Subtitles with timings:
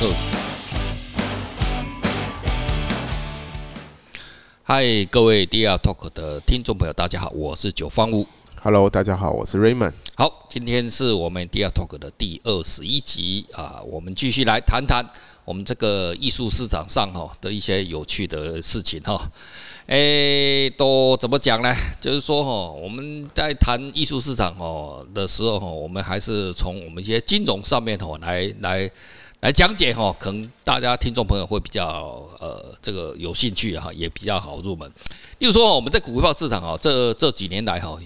[0.00, 0.14] 二。
[4.62, 8.24] 嗨，各位 DR Talk 的听众朋友，大家好，我是九方屋。
[8.62, 9.94] Hello，大家好，我是 Raymond。
[10.14, 15.04] 好，今天是我们 DR Talk 的第二十一集啊，我们继续来谈谈
[15.44, 19.28] 我们这个艺术市场上哈的一些有趣的事情哈。
[19.86, 21.74] 诶，都怎么讲呢？
[22.00, 28.88] 就是说哈，我们在谈艺术市场哦的时候哈，我们还是从我们一些金融上面哈来来。
[29.40, 34.90] 来讲解哈，可能大家听众朋友会比较呃这个有兴趣哈，也比较好入门。
[35.38, 37.96] 例如说，我们在股票市场啊，这这几年来哈，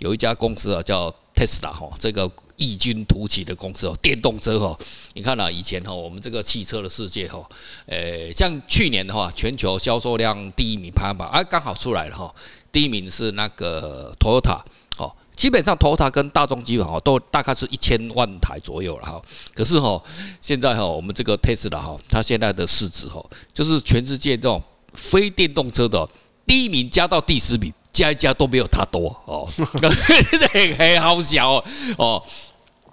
[0.00, 4.78] 有一家公司啊叫 Tesla 哈，这个异军突起的公司哦，电动车哈。
[5.14, 7.42] 你看啊，以前哈，我们这个汽车的世界哈，
[7.86, 12.34] 诶，像去年的话，全球销售量第一名排行榜啊，刚好出来了哈，
[12.70, 14.60] 第一名是那个 Toyota
[14.98, 15.10] 哦。
[15.42, 19.20] 基本上，Toyota 跟大众基本哈都大概是一千万台左右了哈。
[19.56, 20.00] 可是哈，
[20.40, 23.20] 现在哈，我们这个 Tesla 哈，它现在的市值哈，
[23.52, 24.62] 就是全世界这种
[24.94, 26.08] 非电动车的
[26.46, 29.44] 第一名加到第十名，加一加都没有它多哦。
[30.78, 31.64] 很好小哦
[31.98, 32.22] 哦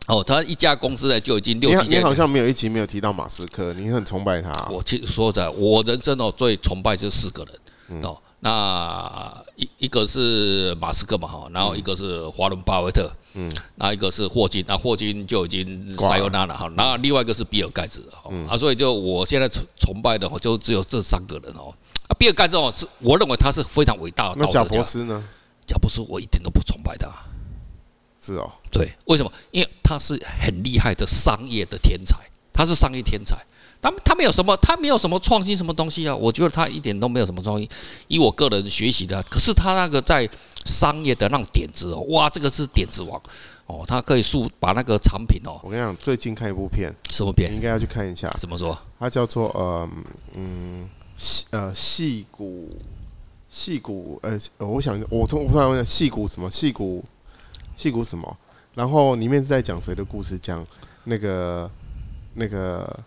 [0.07, 1.89] 哦，它一家公司呢就已经六七。
[1.89, 4.51] 你好像没有一集没有提到马斯克，你很崇拜他。
[4.71, 8.19] 我其实说实在，我人生哦最崇拜这四个人哦。
[8.41, 21.73] 那一一个是马斯克嘛哈，然后一个是华伦巴菲特，嗯，那一个是霍金，那霍金就已经塞欧纳了哈，然后另外一个是比尔盖茨哈，啊，所以就我现在崇崇拜的哦，就只有这三个人哦，
[22.07, 24.35] 啊，比尔盖茨哦，是我认为他是非常伟大的。
[24.37, 25.23] 那贾伯斯呢？
[25.67, 27.07] 贾伯斯我一点都不崇拜他。
[28.21, 29.31] 是哦，对，为什么？
[29.51, 32.17] 因为他是很厉害的商业的天才，
[32.53, 33.37] 他是商业天才。
[33.81, 36.13] 他他没有什么，他没有什么创新什么东西啊？
[36.13, 37.69] 我觉得他一点都没有什么创新。
[38.07, 40.29] 以我个人学习的，可是他那个在
[40.65, 43.21] 商业的那种点子哦，哇，这个是点子王
[43.67, 45.61] 哦，他可以数把那个产品哦。
[45.63, 47.49] 我跟你讲，最近看一部片，什么片？
[47.51, 48.29] 你应该要去看一下。
[48.37, 48.77] 怎么说？
[48.99, 49.89] 它叫做呃
[50.33, 50.89] 嗯
[51.51, 52.69] 呃戏骨
[53.47, 54.37] 戏骨呃，
[54.67, 57.01] 我想我突然问戏骨什么戏骨
[57.77, 58.37] 戏骨什么？
[58.75, 60.37] 然后里面是在讲谁的故事？
[60.37, 60.67] 讲
[61.05, 61.71] 那个
[62.33, 62.99] 那个。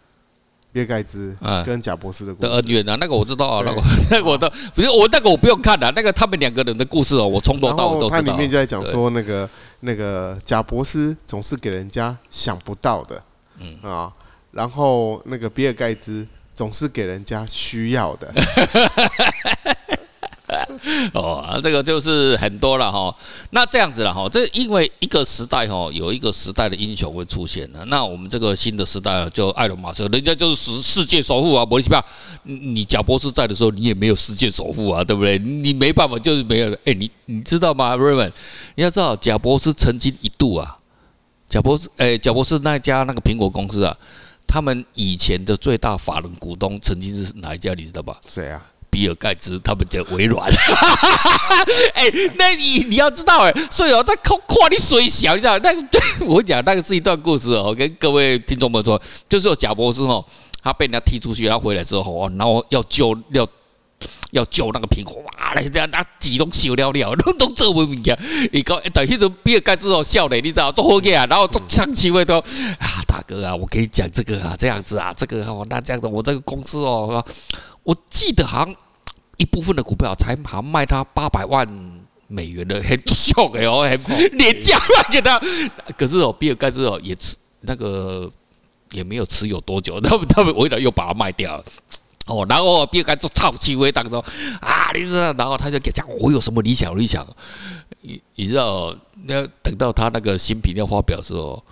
[0.72, 2.48] 比尔盖茨跟贾博士的故事。
[2.48, 8.22] 的恩怨啊，那个我知道啊，那个 那个我都不是我那个我不用看了，那个他们两个人的故事哦，我从头到尾都知道。
[8.22, 9.48] 它里面就在讲说那个
[9.80, 13.22] 那个贾博士总是给人家想不到的，
[13.60, 13.78] 嗯。
[13.82, 14.10] 啊，
[14.50, 18.32] 然后那个比尔盖茨总是给人家需要的。
[21.14, 23.14] 哦，这个就是很多了哈。
[23.50, 27.84] 那这样子了哈，这因为一个时代哈，有一个时代的英雄会出现了。
[27.86, 32.04] 那我们这个新的时代就埃隆·马斯，人家就是世世界首富啊，莫里西巴。
[32.42, 35.38] 你贾博士在的时候，你也没有世界首富啊，对不对？
[35.38, 36.72] 你没办法，就是没有。
[36.84, 38.32] 哎，你你知道吗朋友们
[38.74, 40.76] 你要知道，贾博士曾经一度啊，
[41.48, 43.96] 贾博士，哎，贾博士那家那个苹果公司啊，
[44.46, 47.74] 他们以前的最大法人股东曾经是哪一家？
[47.74, 48.20] 你知道吧？
[48.26, 48.64] 谁啊？
[48.92, 50.46] 比尔盖茨他们叫微软，
[51.96, 52.04] 哎，
[52.36, 55.98] 那你你要知道哎，所以哦，他夸夸你水小，你知道那个？
[56.28, 60.22] 我讲那个是一段故事哦，跟各位听众朋友说，就是说贾博士哦，
[60.62, 63.48] 他被人家踢出去，他回来之后哦，然后要救要
[64.32, 68.18] 要救那个苹果，哇，那那那几栋小了了，都都做不明白。
[68.52, 72.36] 你讲等于说比尔盖茨哦笑嘞，你知道做好个啊，然后都唱起会都
[72.78, 77.24] 啊，大哥啊，我跟你讲这个啊，这样子啊，这个哦，那这样子，我这个公司哦。
[77.84, 78.74] 我记得好像
[79.36, 81.66] 一部分的股票才好像卖他八百万
[82.28, 83.98] 美元的， 很秀的哦，很
[84.38, 85.40] 廉价卖给他。
[85.96, 88.30] 可是哦，比尔盖茨哦也持那个
[88.92, 91.64] 也没有持有多久， 他们他们为了又把它卖掉了。
[92.26, 94.22] 哦，然后比尔盖茨超气威当中
[94.60, 97.26] 啊，你知道，然后他就给讲我有什么理想理想，
[98.00, 101.62] 你你知道，那等到他那个新品要发表的时候，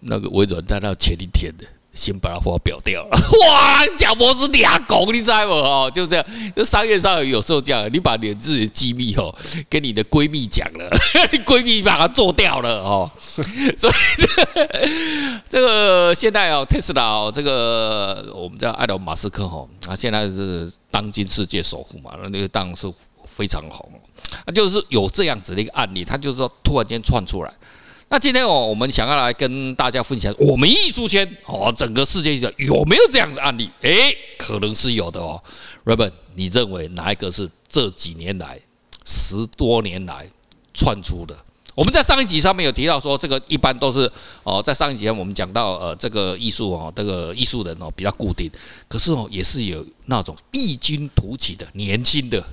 [0.00, 1.64] 那个微软在那前一天的。
[1.94, 3.10] 先把它发表掉了，
[3.46, 3.84] 哇！
[3.98, 5.52] 贾博士俩拱，你知道不？
[5.52, 6.24] 哦，就这样，
[6.56, 9.34] 就商业上有时候这样，你把你自己的机密哦，
[9.68, 10.88] 跟你的闺蜜讲了，
[11.44, 13.44] 闺蜜把它做掉了哦， 所
[13.90, 14.26] 以这
[15.50, 22.90] 这个现在哦，特斯拉哦，这个我们叫埃隆·马斯克哦，啊，现在是当今世界首富嘛，那个当然是
[23.26, 23.86] 非常红，
[24.46, 27.52] 啊就是有这样子的一个案例，他就是说突然间窜出来。
[28.12, 33.70] 那今天哦，我们想要来跟大家分享，我们艺术圈哦，整个世界上有没有这样子案例？
[33.80, 35.42] 诶，可能是有的哦。
[35.86, 38.60] Robert，你认为哪一个是这几年来、
[39.06, 40.26] 十多年来
[40.74, 41.34] 窜出的？
[41.74, 44.12] 我们在上一集上面有提到说，这个一般都是
[44.42, 48.50] 哦，在上一集我们讲到呃，这个艺术哦，这个艺术人哦比较固定，
[48.88, 52.44] 可是哦，也是有那种异军突起的年轻的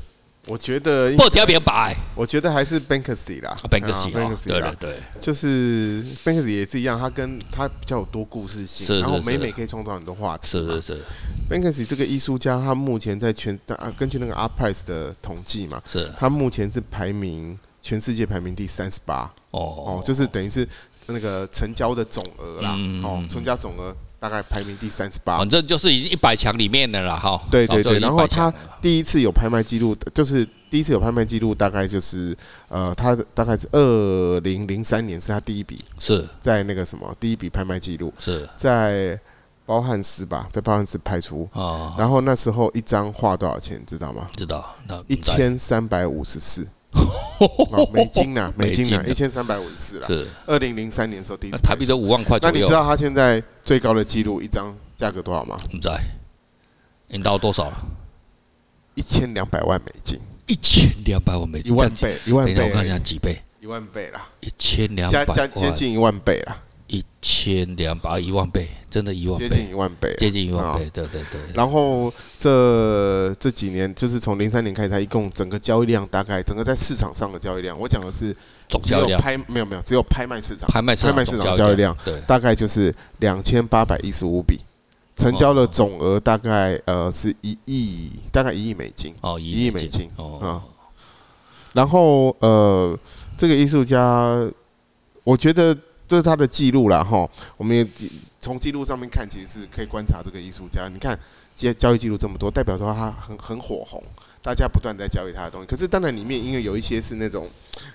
[0.50, 10.48] 我觉得不加别白，我觉得还是 Banksy 啦，Banksy，Banksy 对对对，就是 Banksy 也是一样，他跟他比较有多故事性，然后每每可以创造很多话题。
[10.48, 11.02] 是是是
[11.48, 19.32] ，Banksy 这个艺术家，他目前在全啊，根据那个 Art Price 的统计嘛，是，他目前是排名全世界排名第三十八。
[19.52, 19.62] 哦。
[19.62, 20.68] 哦，就是等于是
[21.06, 23.96] 那个成交的总额啦，哦，成交总额。
[24.20, 27.42] 大概排名第三十八，反正就是已经一百强里面的了哈。
[27.50, 32.36] 对对对，然后他第一次有拍卖记录，就是第一次有拍卖记录，大概就是
[32.68, 39.18] 呃，他大概是二零零三年是他第一笔，是在那个什么第一笔拍卖记录，是在
[39.66, 41.96] 包汉斯吧，在包汉斯拍出啊。
[41.98, 44.28] 然后那时候一张画多少钱，知道吗？
[44.36, 44.76] 知道，
[45.08, 46.68] 一千三百五十四。
[47.94, 50.08] 美金呐，美金 呐，一千三百五十四了。
[50.08, 52.54] 是二零零三年的时候第一次台币都五万块左右。
[52.54, 55.58] 那你知道他现在最高的记录一张价格多少吗？
[55.72, 55.98] 不知道？
[57.08, 57.78] 你到多少了？
[58.96, 60.20] 一千两百万美金。
[60.48, 62.56] 一千两百万美金，一万倍，一万倍。
[62.56, 63.40] 我看一下几倍？
[63.62, 64.28] 一万倍啦。
[64.40, 66.58] 一千两百万，加加接近一万倍啦。
[66.90, 71.40] 一千两百一万倍，真的，一万倍，接近一万倍，接近一万倍，对对对。
[71.54, 78.36] 然后这这几年，就是从零三年开始，它一共整个交易量大概整个在市场上的交易量，我讲的是
[78.68, 82.20] 总交易量，拍没有没有，只有拍卖市场，拍卖拍卖市场交易量，对。
[82.22, 84.60] 大概就是两千八百一十五笔，
[85.16, 90.60] 成交的总额大概呃是一亿，大概一亿美金，哦，一亿美金，哦，
[91.74, 92.98] 然后呃，
[93.38, 94.44] 这个艺术家，
[95.24, 95.78] 我觉得。
[96.10, 97.88] 这是他的记录了哈，我们也
[98.40, 100.88] 从记录上面看，其实是可以观察这个艺术家。
[100.88, 101.18] 你看，
[101.56, 104.02] 交交易记录这么多，代表说他很很火红，
[104.42, 105.68] 大家不断在交易他的东西。
[105.68, 107.48] 可是当然里面因为有一些是那种，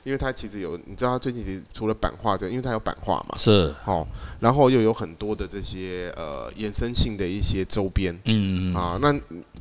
[0.02, 4.06] 因为他其实有，你知道他最近其实除了版画之外，因为他有版画嘛，是哦，
[4.40, 9.12] 然后又有很多的这些呃衍生性的一些周边，嗯嗯啊，那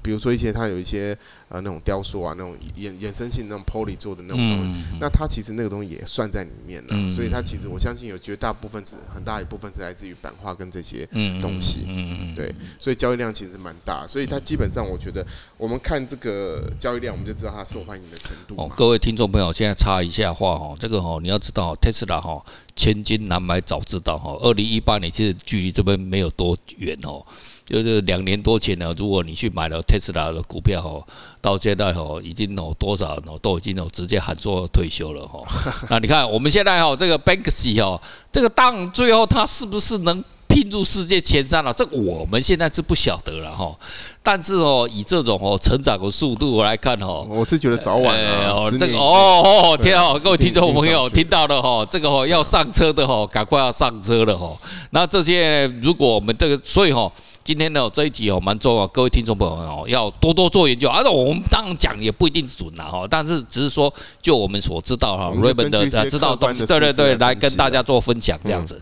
[0.01, 1.17] 比如说一些他有一些。
[1.49, 11.05] 呃，那种雕塑啊，那种衍衍生性那种 poly 做的那种东西，嗯、那他其实那个东西也算在里面了，嗯、所以他其实我相信有绝大部分是很大一部分是来自于版画跟这些
[11.39, 15.23] 东西，嗯嗯、对，所以交易量其实蛮大，所以它基本上我觉得
[15.55, 18.55] 我们看这个交易量，我们就知道它受欢迎的程度。
[18.57, 22.43] 哦，各位听众朋友，现在插一下话哦，这个哦你要知道，Tesla 哈
[22.75, 27.23] 千金难买早知道哈，二零一八年其实距离这边没有多远哦。
[27.65, 31.07] 就是两年多前呢，如果你去买了特斯拉的股票哦，
[31.39, 35.47] 到现在哦，已经有多少哦，都已经有直接喊做退休了哦。
[35.89, 37.99] 那你看我们现在哦，这个 Banksy 哦，
[38.33, 40.21] 这个当最后他是不是能
[40.53, 41.73] 拼入世界前三了？
[41.73, 43.75] 这我们现在是不晓得了哈。
[44.21, 48.15] 但是哦，以这种哦成长的速度来看哦，我是觉得早晚
[48.45, 54.55] 哦，这个哦哦天哦，各位听众朋友听到了哈，这个哦要上车的哦，赶快要上车了哈。
[54.91, 57.11] 那这些如果我们这个，所以哈。
[57.45, 60.87] 今天呢这一集哦蛮重要，各位听众朋友哦要多多做研究。
[60.87, 68.81] 而且我们当然讲也不一定准啦哈，但是只是说就我们所知道哈，Raymond 的知道的东西，对对对，来跟大家做分享这样子。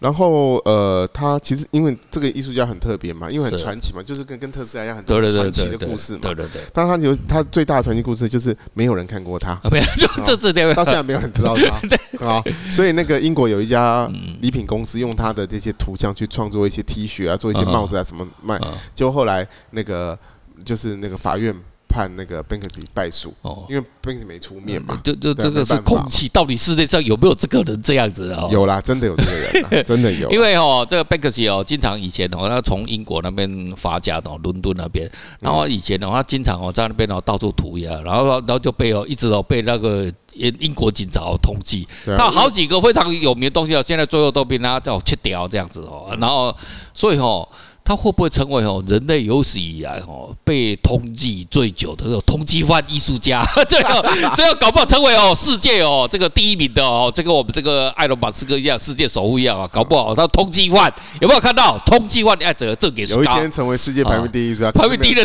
[0.00, 6.20] 然后呃，他其实因为这个艺术家很特别嘛，因为很传奇嘛，就是跟跟特斯拉一样很多传奇的故事嘛。
[6.22, 6.62] 对对对。
[6.72, 9.84] 但他有他最大的传奇故事就是没有人看过他，没有，
[10.24, 12.42] 就这这到现在没有人知道他对啊。
[12.72, 14.10] 所以那个英国有一家
[14.40, 18.58] 礼品公司用他的这些图像去创作一些 T 恤啊，做一些帽子啊什么卖，
[18.94, 20.18] 就后来那个
[20.64, 21.54] 就是那个法院。
[21.90, 28.48] 判那个 Banksy 败诉哦，因为 Banksy 没出面嘛，就就这个是空气，到底世界上有没有这个人这样子啊？
[28.50, 30.30] 有啦，真的有这个人， 真的有。
[30.30, 40.04] 因为哦，这个 Banksy 哦，经常以前哦，他从英国那边发家的，伦敦那边，然后以前哦，他经常哦在那边哦到处涂鸦，然后然后就被哦一直哦被那个
[40.34, 41.84] 英英国警察通缉，
[42.16, 46.56] 他好几个非常有名的东西哦，现在最后都被他叫切掉这样子哦，然后
[46.94, 47.48] 所以哦。
[47.90, 53.42] 他会不会成为哦人类有史以来哦被通缉最久的这种通缉犯艺术家？
[53.68, 54.00] 最后
[54.36, 62.38] 最后搞不好成为哦世界哦这个第一名的哦，这个我们这个埃隆马斯克一样世界首富一样啊，搞不好他通缉犯有没有看到通缉犯？
[62.44, 65.24] 哎，这个这给有一天成为世界排名第一艺术家，排名第一的，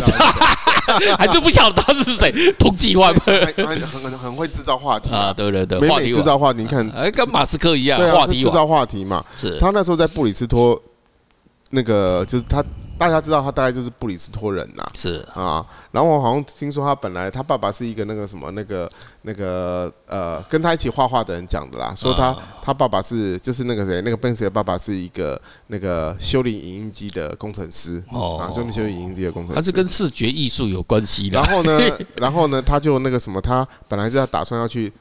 [1.16, 2.32] 还是不晓得他是谁？
[2.58, 5.32] 通缉犯很很很会制造话题啊！
[5.32, 9.24] 对 对对，话题制造话题，你看，哎，跟马斯克一样，话题制造话题嘛。
[9.40, 10.76] 是他那时候在布里斯托。
[11.70, 12.64] 那个就是他，
[12.96, 15.66] 大家知道他大概就是布里斯托人呐，是啊。
[15.90, 18.90] 然后我好像听说他本来他爸爸是一个那个什么那个
[19.22, 31.40] 那个呃，跟他一起画画的人讲的啦，说他他爸爸是就是那个谁，那个 Banksy 的爸爸是一个那个修理影音机的工程师哦，啊，修理修理影音机的工程师，他是跟视觉艺术有关系的。
[31.40, 31.80] 然后呢，
[32.16, 34.92] 然后呢，他就那个什么，他本来是要打算要去。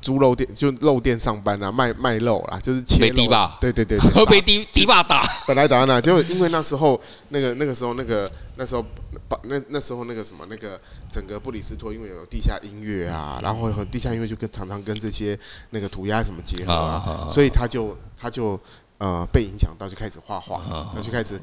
[0.00, 3.58] 猪肉店就肉店上班啊，卖卖肉啦，就是切肉吧。
[3.60, 5.22] 对对对对， 被迪迪爸打。
[5.46, 6.98] 本来打那，就因为那时候
[7.28, 8.82] 那个那个时候那个那时候
[9.28, 15.38] 把那那时候那个什么那个整个布里斯托因为有地下音乐啊，然后和地下音乐就跟常常跟这些
[15.70, 18.58] 那个涂鸦什么结合啊，所以他就他就
[18.96, 20.60] 呃被影响到就开始画画，
[20.94, 21.38] 他就开始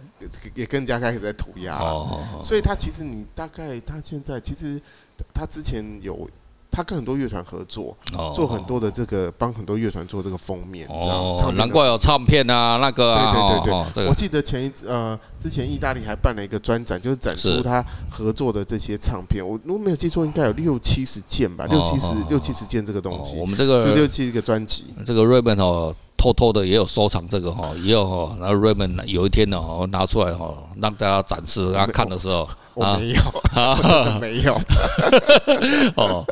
[0.56, 2.42] 也更加开始在涂鸦了。
[2.44, 4.82] 所以他其实你大概他现在其实
[5.32, 6.28] 他之前有。
[6.76, 7.96] 他跟很多乐团合作，
[8.34, 11.56] 做很多的这个帮很多乐团做这个封面，这样。
[11.56, 13.16] 难怪有唱片啊，那个。
[13.16, 19.42] 对对对对，我记得前一呃，之前意大利还办了一个专展，就是展出他合作的这些唱片。
[19.48, 23.38] 我如果没有记错，应该有六七十件吧，六七十六七十件这个东西。
[23.38, 28.36] 我们这个六七十个专辑，这个 Raymond 哦，偷偷的也有收藏这个哈，也有哈。
[28.40, 32.48] 然后 Raymond 有一天呢，拿出来哈，让大家展示，大家看的时候。
[32.76, 33.22] 我没有，
[33.54, 34.54] 真的没有。
[35.96, 36.26] 哦，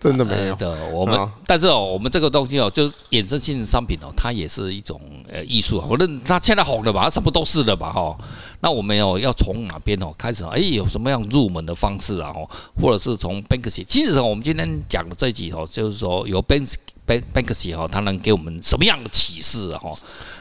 [0.00, 0.76] 真的没有的。
[0.92, 5.00] 我们，但是哦，我们这个东西哦，就衍生性商品哦，它也是一种
[5.32, 5.86] 呃艺术啊。
[5.88, 8.18] 我认它现在红了吧，它什么都是的吧哈。
[8.58, 10.42] 那我们哦，要从哪边哦开始？
[10.46, 12.32] 哎，有什么样入门的方式啊？
[12.34, 12.50] 哦，
[12.82, 13.84] 或者是从 Banksy。
[13.84, 16.74] 其实我们今天讲的这一集哦，就是说有 Banksy
[17.06, 19.78] Banksy 哈，它能给我们什么样的启示啊？
[19.78, 19.92] 哈，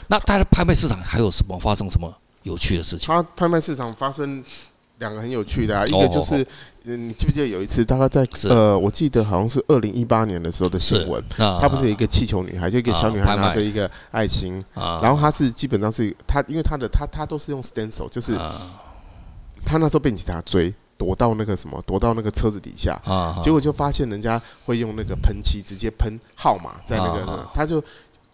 [0.08, 3.08] 那它的拍卖市场还有什么发生什么有趣的事情？
[3.08, 4.44] 它拍卖市场发生。
[5.00, 6.48] 两个很有趣的啊，一个就是，
[6.86, 18.38] 嗯，你记不记得有一次，大概在呃，我记得好像是二零一八年的时候的新闻，他不是有一个气球女孩，就一个小女孩拿着一个爱心，然后她是基本上是她，因为她的她她都是用 stencil，就是
[19.66, 20.74] 她那时候被警察追，
[21.04, 23.02] 躲到那个什么，躲到那个车子底下，
[23.44, 27.84] 结果就发现人家会用那个喷漆直接喷号码在那个，他就。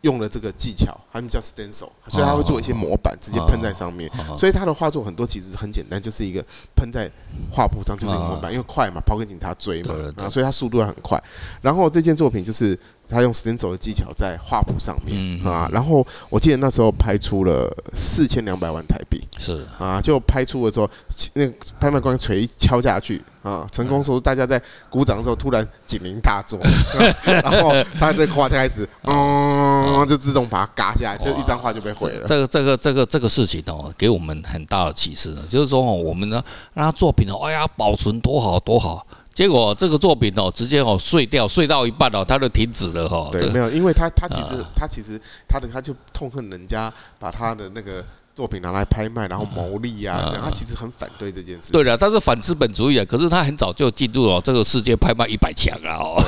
[0.03, 4.09] 用了这个技巧，他们叫 stencil，所以他会做一些模板，直接喷在上面。
[4.33, 6.41] 所以他的画作很多其实很简单，就是一个
[6.73, 7.11] 喷在
[7.51, 11.21] 画布上，就是一个模板，因为快嘛，跑给警察追嘛，啊，所以他速度要很快。
[11.59, 12.79] 然后这件作品就是。
[13.09, 20.89] 他用 stencil 的技巧在画布上面啊，然后我记得那时候拍出了四千两百万台币，是啊，就拍出的时候，
[21.33, 26.59] 那个拍卖官锤敲下去啊，成功时候大家在鼓掌的时候，突然警铃大作，
[27.23, 32.27] 然后他这画就开始，嗯，就自动把它嘎下来，就一张画就被毁了。
[32.27, 39.05] 这个这个这个这个事情哦，给我们很大的启示呢，就是说哦，我们呢让他作品哦，哎呀，保存多好多好。
[39.39, 43.29] 结果这个作品哦，直接哦碎掉，碎到一半哦，他就停止了哈。
[43.31, 45.17] 对，没有，因为他他其实他其实
[45.47, 48.03] 他的他就痛恨人家把他的那个
[48.35, 51.71] 作品拿来拍卖，然后牟利啊，这样他其实很反对这件事。
[51.71, 56.21] 对的，他是反资本主义啊，可是他很早就进入了这个世界拍卖一百强啊哦。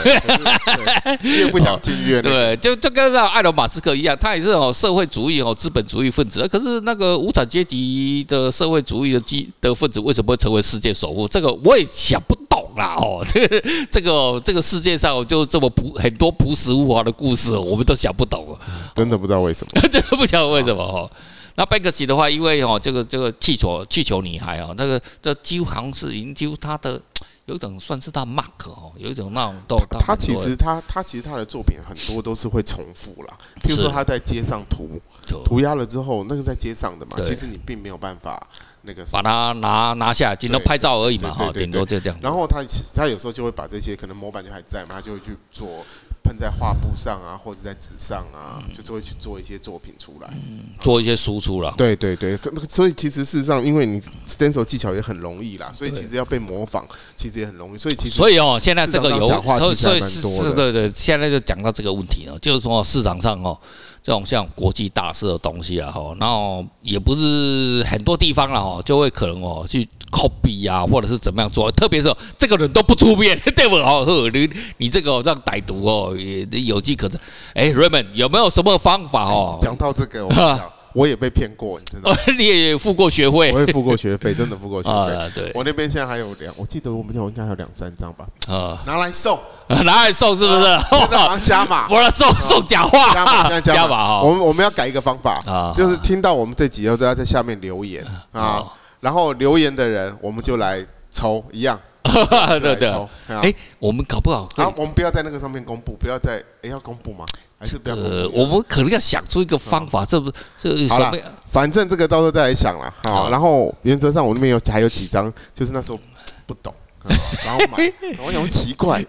[1.22, 11.28] 越不想进 越对，就就跟那埃隆马斯克一样，他也是哦社会主义哦资本主义分子，可是那个无产阶级的社会主义的基的分子为什么会成为世界首富？
[11.28, 12.34] 这个我也想不。
[12.76, 18.58] 啦哦， 这个这个这个世界上就这么朴很多朴实无华的故事，我们都想不懂，
[18.96, 21.10] 真的不知道为什么， 真的不晓得为什么哦。
[21.56, 27.00] 那贝克斯的话，因为哦这个这个气球气球女孩哦，那个这几乎好像是已经几乎他的
[27.46, 35.02] 有一种算是他 mark 哦，有一种那种都他其实他他其实他的作品很多都是会重复啦，譬如说他在街上涂
[35.44, 38.42] 涂鸦了之后，那个在街上的嘛，其实你并没有办法。
[38.84, 42.18] 那个把它拿拿下来，顶多拍照而已嘛，哈，顶多就这样。
[42.20, 42.64] 然后他
[42.96, 45.86] 他有时候就会把这些可能模板就还在嘛，他就会去做
[46.24, 50.34] 喷在画布上啊，或者在纸上啊，就是会去做一些作品出来，
[50.80, 51.74] 做一些输出了。
[51.78, 52.38] 对对对，
[52.70, 57.78] 所以其实事实上，因为你 stencil 技巧也很容易啦，所以其实要被模仿其实也很容易。
[57.78, 63.60] 所以其实所以哦，现在这个有所以所以是是对对，现在就讲到这个问题了，就是说市场上哦。
[64.04, 73.78] 这种像国际大事的东西啊，吼，然后也不是很多地方了，吼，就会可能哦去 copy 啊，或者是怎么样做，特别是这个人都不出面， 对不？
[73.78, 74.04] 好，
[74.34, 77.20] 你你这个让歹毒哦也有机可乘。
[77.54, 79.60] 哎，Raymond 有没有什么方法哦？
[79.62, 80.60] 讲到这个，我讲。
[80.94, 82.18] 我也被骗过，你知道吗？
[82.38, 85.32] 你也付过学费，我也付过学费，真的付过学费。
[85.36, 88.26] 对，我那边现在还有两，我记得我们家我应该还有两三张吧。
[88.48, 91.42] 啊，拿来送， 拿来送是不是？
[91.44, 94.22] 加码，我来送送假话，加码，加码。
[94.22, 98.64] 我们我们要改一个方法啊，就是听到我们这集要在在下面留言啊，
[99.00, 101.80] 然后留言的人我们就来抽一样。
[102.04, 102.90] 对对。
[103.28, 107.26] 哎，我们搞不好，好，我们不要在那个上面公布，不要在，哎，要公布吗？
[107.62, 111.14] 还是不要呃，我们可能要想出一个方法，这不这好了，
[111.46, 112.92] 反正这个到时候再来想了。
[113.04, 116.00] 好，然后原则上我那边有还有几张，就是那时候
[116.48, 116.74] 不懂，
[117.46, 117.94] 然后买，
[118.26, 119.06] 我想奇怪，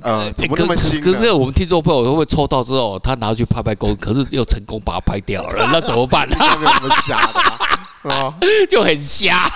[0.00, 0.98] 呃，怎么那么新？
[1.02, 6.26] 可是我们听众朋友都会抽到之后，他拿去拍拍工，可是又成功把它拍掉了，那怎么办？
[6.32, 7.38] 那有什么假的？
[7.38, 7.58] 啊，
[8.68, 9.48] 就很瞎。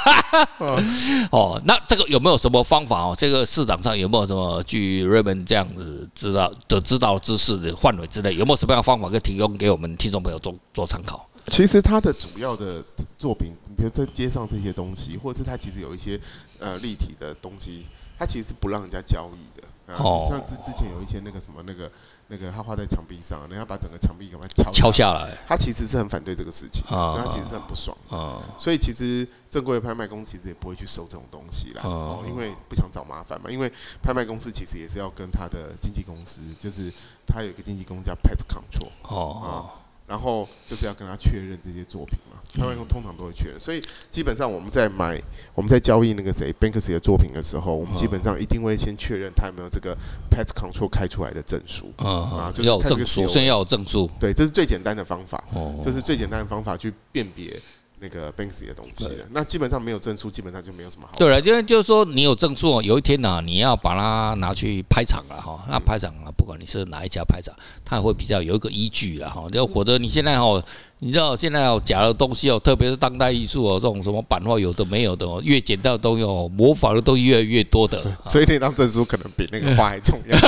[1.30, 3.14] 哦，那这个有没有什么方法哦？
[3.16, 11.28] 这个市场上有没有什么据 Raymond 这样子知道的知道知识的范围之内，有没有什么样的方法可以提供给我们听众朋友做做参考？
[11.48, 12.82] 其实他的主要的
[13.18, 16.18] 作品，比如在街上这些东西，或者是他其实有一些
[16.58, 17.84] 呃立体的东西，
[18.18, 19.68] 他其实是不让人家交易的。
[19.98, 21.90] 哦，像之之前有一些那个什么那个
[22.28, 27.96] 那个他画在墙壁上，人家把整个墙壁给它敲敲下来，他其实是很反对这个事情，所以他其实是很不爽。
[28.10, 33.50] 嗯，所以其实正规的拍卖公司其实也不会去收这种东西啦，哦，因为不想找麻烦嘛。
[33.50, 33.70] 因为
[34.02, 36.92] 拍卖公司其实也是要跟他的经纪公司，就是
[37.26, 38.90] 他有一个经纪公司叫 Pet Control。
[39.02, 39.70] 哦。
[40.06, 45.20] 然后就是要跟他确认这些作品嘛，拍卖公通常都会确认，所以基本上我们在买、
[45.54, 49.96] 我们在交易那个谁 Banksy 的作品的时候，我们基本上一定会先确认他有没有这个
[50.30, 51.92] Pet Control 开出来的证书。
[51.96, 55.42] 啊，就是要证，书先要有证书，对，这是最简单的方法，
[55.82, 57.58] 这是最简单的方法去辨别。
[58.04, 61.16] 那个 Banksy 的东西的，那基本上没有证书，基本上就没有什么好。
[61.16, 70.62] 对了，因为就是说你有证书，有一天呢、啊，你要把它拿去拍场了哈，那拍场啊，不管你是哪一家拍场，它会比较有一个依据了哈，就或者你现在哈。
[71.00, 80.38] 你知道现在哦假的东西哦，特别是当代艺术哦，这种什么版画有的没有的哦，越简单的东西哦，模仿的东西越来越多的， 所以那张证书可能比那个画还 重要。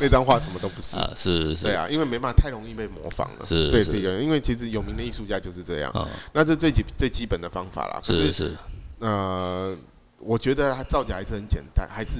[0.00, 5.92] 那张画什么都不是 啊，是是，对啊，因为没办法太容易被模仿了，是，这也是一个，因为其实有名的艺术家就是这样。
[6.32, 8.56] 那这最基最基本的方法啦，是是，
[8.98, 9.76] 呃，
[10.18, 12.18] 我觉得造假还是很简单，还是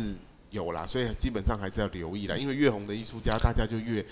[0.50, 4.04] 有啦，所以基本上还是要留意啦，因为越红的艺术家，大家就越。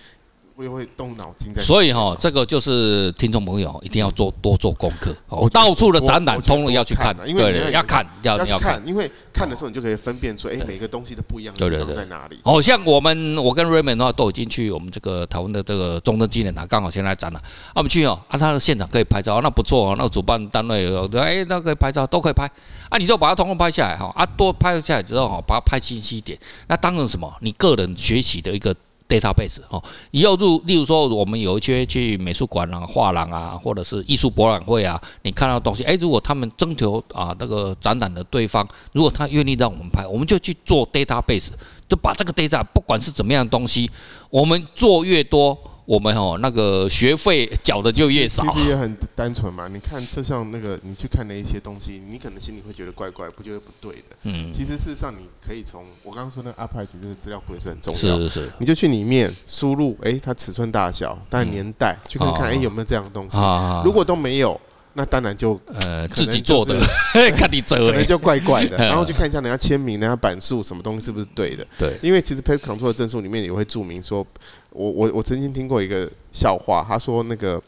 [0.56, 5.14] 会会动脑筋，所以哈，这个就是听众朋友一定要做多做功课。
[5.28, 12.38] 哦到处的展览，通通要去看，因为要看，要要看，因为看的时候你就可以分辨出，哎，每个东西都不一样，对对对，在哪里？
[12.42, 17.42] 哦，像我们，我跟 Raymond 的话都已经去我们这个台湾的这个中正纪念堂，刚好现在展览，
[17.74, 22.50] 我们去哦，啊，他的现场可以拍照，那不错哦，那主办单位有，哎，那可以拍照，都可以拍，
[22.88, 28.74] 啊，你就把它通通拍下来哈，啊，多拍下来之后哈，把它拍清晰一点，那当然什么，你个人学习的一个。
[29.08, 41.48] Database 哦，你要入，例如说，我们有一些去美术馆啊、画廊啊，或者是艺术博览会啊，你看到东西，诶，如果他们征求啊那个展览的对方，如果他愿意让我们拍，我们就去做 database，
[41.88, 43.90] 就把这个 data 不管是怎么样的东西，
[44.30, 45.56] 我们做越多。
[45.86, 48.44] 我们哦，那个学费缴的就越少。
[48.52, 54.16] 其实也很单纯嘛，你看，就像那个你去看那一些东西，你可能心里会觉得怪怪，不觉得不对的。
[54.24, 54.52] 嗯。
[54.52, 57.98] 其实事实上，你可以从我刚刚说那个 ARTPrice 这个资料库也是很重要。
[57.98, 58.52] 是是是。
[58.58, 63.38] 你就去里面输入，哎，它尺寸大小，但年代，去看看，哎，有没有这样的东西。
[63.84, 64.60] 如果都没有。
[64.98, 66.74] 那当然就呃自己做的，
[67.36, 68.78] 看你折，可能就怪怪的。
[68.82, 71.66] 然后去看一下人家签名、人家版数什么东西是不是对的。
[71.78, 74.26] 对，因为其实 Pet Control 的证书里面也会注明说，
[74.70, 77.62] 我我我曾经听过一个笑话，他说那个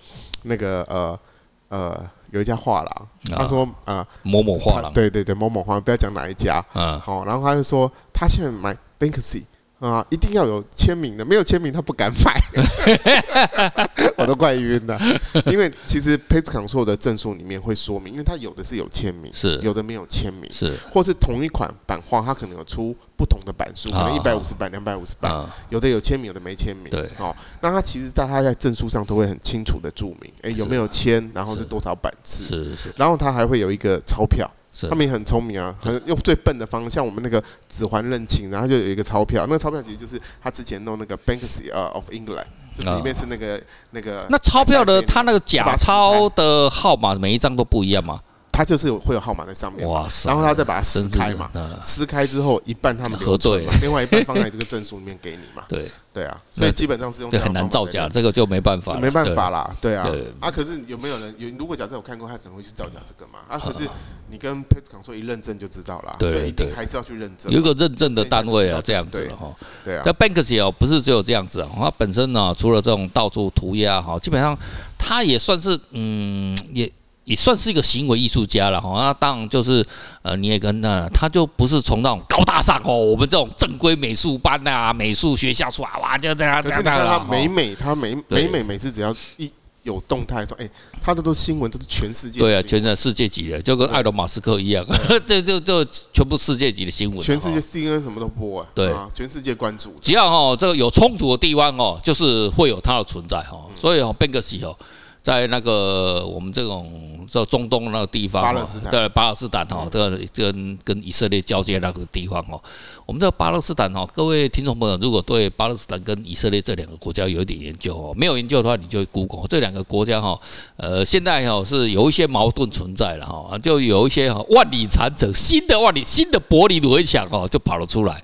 [0.45, 1.21] 那个呃
[1.69, 9.43] 呃有一家画廊，他说啊某某画廊，对对对某某画廊，不要讲哪一家，嗯，好，然后他就说他现在买 Banksy。
[9.81, 12.41] 啊，一定要有签名的，没有签名他不敢买
[14.19, 14.99] 我都快晕了。
[15.47, 25.33] 因为其实 Pet Control 的证书里面会说明，因为它有的是有签名，是有的没有签名，是或是同一款版画，它可能有出不同的版数，可能一百五十版、两百五十版，
[25.71, 26.91] 有的有签名，有的没签名。
[26.91, 34.51] 对，哦，那它其实在它在证书上都会很清楚的注明，哎，有没有签，然后是多少版次，是是，然后它还会有一个钞票。
[34.89, 42.45] 他们也很聪明啊，很用最笨的方式，像我们那个指环认亲，然后就有一个钞票，那个钞票其实就是他之前弄那个 Banksy 啊 of England，
[42.77, 43.61] 就是里面是那个
[43.91, 44.27] 那个。
[44.31, 48.21] 那钞票的他那个假钞的号码每一张都不一样吗？
[48.59, 50.29] 它就是有会有号码在上面，哇塞！
[50.29, 51.49] 然后他再把它撕开嘛，
[51.81, 55.63] 撕开之后一半他们核对，另外一半放在这个证书里面给你嘛。
[55.71, 57.31] 对对啊，所以基本上是用。
[57.31, 58.95] 很难造假，这个就没办法。
[58.99, 60.11] 没办法啦，对啊。
[60.41, 61.49] 啊，可是有没有人有？
[61.57, 63.39] 如果假设有看过，他可能会去造假这个嘛。
[63.47, 63.89] 啊，可是
[64.29, 67.53] 你跟 Pet Control 一认证就知道了，所以一定还是要去认证。
[67.53, 69.55] 有个认证的单位啊，这样子哈。
[69.85, 70.03] 对啊。
[70.05, 74.59] 那 Banksy 哦，不是只有这样子啊，它本身呢，除了这种到处涂鸦哈，基本上
[74.99, 76.93] 它也算是嗯也。
[77.29, 79.87] 也算是一个行为艺术家了哈，那当然就是
[80.23, 86.71] 呃，你也跟那他就不是从那种高大上哦，我们这种正规美术班呐、美术学校出来哇，就这样这样。
[86.71, 89.51] 可是你看他每每他每每每每次只要一
[89.83, 90.69] 有动态说，哎，
[91.03, 92.41] 他的都新闻都是全世界。
[92.41, 94.85] 对啊，全世界级的，就跟埃隆马斯克一样，
[95.27, 97.21] 这 就就全部世界级的新闻。
[97.21, 99.95] 全世界 CNN 什么都播啊，对，全世界关注。
[100.01, 104.75] 只要哦这个有冲突的地方哦，就是会有他的存在哈，所以哦，Banksy 哦。
[105.23, 112.61] 在那个我们这种在中东那个地方，巴勒斯坦，对巴勒斯坦哈，这个跟跟以色列交接那个地方哦。
[113.05, 120.39] 我们这巴勒斯坦哦，各位听众朋友，如果对巴勒斯坦跟以色列这两个国家有一点研究哦，没有研究的话，你就 Google 这两个国家哈，
[120.77, 128.23] 呃，现在哈是有一些矛盾存在了哈，就有一些哈万里长城，新的万里新的柏林围墙哦，就跑了出来。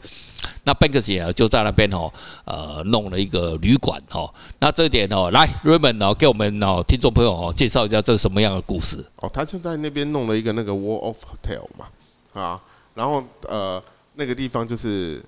[0.65, 2.11] 那 Banksy 啊，就在那边哦，
[2.47, 4.33] 呃，弄了一个旅馆哦。
[4.59, 9.29] 那这一点哦，来 Raymond 哦，给我们哦听众朋友哦介绍一下这是什么样的故事哦。
[9.33, 11.89] 他就在那边弄了一个那个 Wall of Hotel 嘛，
[12.33, 12.61] 啊，
[12.95, 13.83] 然后呃
[14.15, 15.23] 那个地方就是，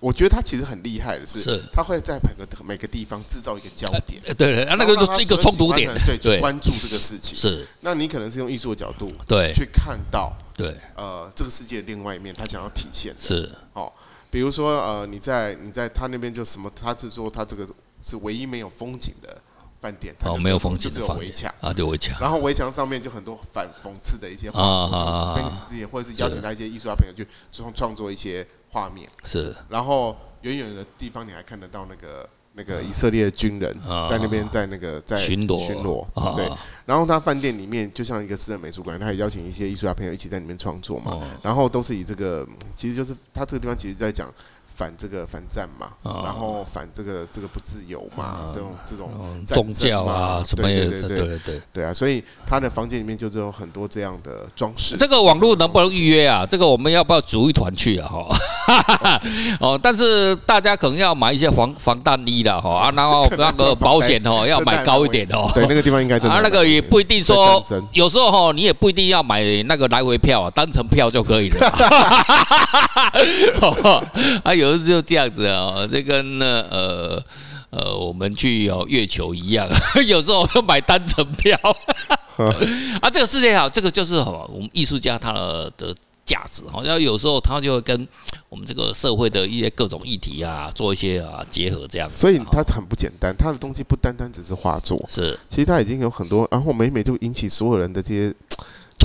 [0.00, 7.36] 我觉得他其实很厉害的是，是他会在每个每个地方制造一个焦点，呃、对对，啊，那个就是一个冲突点，对，去关注这个事情。
[7.36, 13.92] 是，那你可能是用艺术的角度对去看到对呃这个世界的另外一面，他想要体现的是哦。
[14.36, 16.70] 比如说，呃，你在你在他那边就什么？
[16.76, 17.66] 他是说他这个
[18.02, 19.42] 是唯一没有风景的
[19.80, 22.14] 饭店，哦，没有风景的有围墙啊，对围墙。
[22.20, 29.08] 然后围墙上面就很多反讽刺的一些画啊，跟自己或者是邀请他一些艺术家朋友去创创作一些画面。
[29.24, 29.56] 是。
[29.70, 33.72] 然后远远的地方你还看得到那个那个以色列的军人
[34.10, 36.50] 在那边在那个在巡逻巡逻，对。
[36.86, 41.20] 然后他饭店里面就像一个私人美术馆，他也邀请一些艺术家朋友一起在里面创作嘛。
[41.42, 44.32] 然后都是以这个，其实就是他这个地方其实在讲
[44.76, 45.88] 反这个反战嘛，
[46.22, 49.10] 然后反这个这个不自由嘛，这种这种
[49.46, 51.94] 宗教啊什么的，对对对对对对啊。
[51.94, 54.94] 所以他的房间里面就是有很多这样的装饰。
[54.98, 56.44] 这个网络能不能预约啊？
[56.44, 58.06] 这个我们要不要组一团去啊？
[58.06, 58.28] 哈，
[59.60, 65.50] 哦，但是大家可能要买一些防防弹衣了哈啊，然后那个保险哦 要买高一点哦。
[65.54, 66.34] 对，那个地方应该真的。
[66.34, 66.66] 啊，那个。
[66.66, 67.62] 也不一定说，
[67.92, 71.60] 有时候哈，你也不一定要买那个来回票啊，单程票就可以了。
[74.42, 77.22] 啊，有时候就这样子啊，这跟呢呃
[77.70, 79.68] 呃，我们去哦月球一样，
[80.06, 81.58] 有时候要买单程票。
[83.00, 85.94] 啊，这个世界好，这个就是好，我们艺术家他的的。
[86.26, 88.08] 价值好像有时候他就会跟
[88.48, 98.34] 我们这个社会的一些各种议题啊做一些啊结合这样子，所以他很不简单，他的东西不单单只是画作，是，其实他已经有很多，然后每每就引起所有人的这些。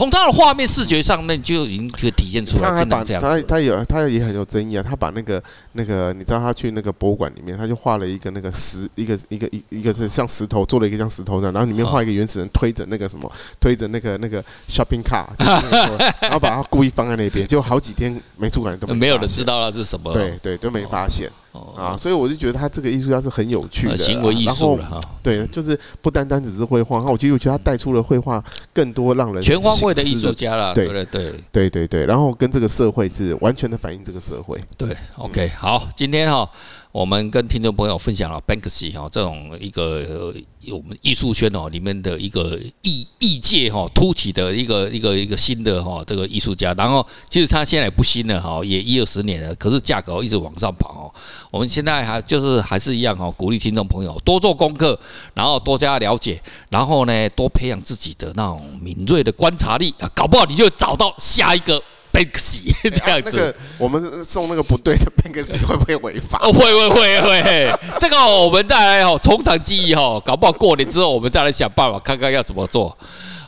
[0.01, 2.83] 从他的画面视觉上面就已经可以体现出来，他
[3.19, 4.81] 他他有他也很有争议啊。
[4.81, 5.39] 他把那个
[5.73, 15.23] 那个，你知道他去那个博物馆里面，他就画了一个那个石，一个一个一一个是像石头做了一个像石头的，然后里面画一个原始人推着那个什么，推着那个那个 shopping car，
[16.19, 21.29] 然后把它故意放在那边，就好几天美术馆都没，没有人知道那是什么，对对都没发现。
[21.53, 24.99] 啊，所以我就觉得他这个艺术家是很有趣的，行为艺术了哈。
[25.21, 30.73] 对，就是不单单只是绘画，我其实我觉得他带出了绘画更多让人全方位的艺术家了。
[30.73, 34.57] 对对对对对对，然后跟这个社会是完全的反映这个社会。
[34.77, 36.49] 对，OK，好，今天哈。
[36.91, 40.33] 我们跟听众朋友分享了 Banksy 哈这种一个
[40.71, 51.07] 我们艺术圈哦里面的一个艺艺界哈突起的一个一个一个新的哈这个艺术家，然后其实他现在也不新了哈，也一二十年了，可是价格一直往上跑哦。
[51.49, 54.99] 我们现在还就是还是一样哈，鼓励听众朋友多做功课，
[55.33, 61.81] 然后多加了解，然后呢多培养自己的那种敏锐的观察力啊，搞不好你就找到下一个。
[62.11, 66.39] Banksy 这样子，那个我们送那个不对的 Banksy 会不会违法？
[66.41, 72.97] 哦会会会会，这个我们再来哦，从长计议哦，搞不好过年之后我们再来想办法，看看要怎么做。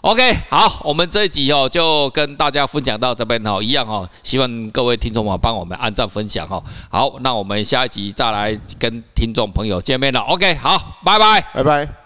[0.01, 6.61] OK，好，我们这一集哦就跟大家分享到这边哦，一样哦，希望各位听众们帮我们按赞分享哦。
[6.89, 10.19] 好，那我们下一集再来跟听众朋友见面了。
[10.21, 12.02] OK，好，拜拜，拜拜。